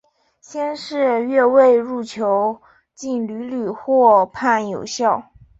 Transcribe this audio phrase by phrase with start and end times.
[0.39, 2.59] 先是越位入球
[2.95, 5.31] 竟屡屡获判有效。